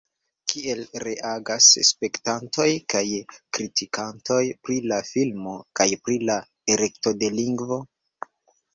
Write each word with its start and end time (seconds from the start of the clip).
Kiel 0.51 0.79
reagas 1.03 1.67
spektantoj 1.89 2.67
kaj 2.95 3.03
kritikantoj 3.59 4.41
pri 4.65 4.81
la 4.95 5.01
filmo, 5.13 5.57
kaj 5.81 5.91
pri 6.07 6.21
la 6.33 6.43
elekto 6.79 7.19
de 7.23 7.35
lingvo? 7.41 7.83